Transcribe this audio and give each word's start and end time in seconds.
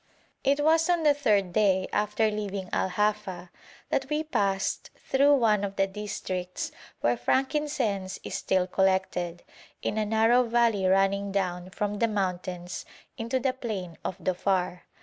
It 0.43 0.61
was 0.61 0.89
on 0.89 1.03
the 1.03 1.13
third 1.13 1.53
day 1.53 1.87
after 1.93 2.31
leaving 2.31 2.71
Al 2.73 2.89
Hafa 2.89 3.49
that 3.89 4.09
we 4.09 4.23
passed 4.23 4.89
through 4.97 5.35
one 5.35 5.63
of 5.63 5.75
the 5.75 5.85
districts 5.85 6.71
where 7.01 7.15
frankincense 7.15 8.19
is 8.23 8.33
still 8.33 8.65
collected, 8.65 9.43
in 9.83 9.99
a 9.99 10.05
narrow 10.07 10.41
valley 10.41 10.87
running 10.87 11.31
down 11.31 11.69
from 11.69 11.99
the 11.99 12.07
mountains 12.07 12.83
into 13.15 13.39
the 13.39 13.53
plain 13.53 13.95
of 14.03 14.17
Dhofar. 14.17 14.85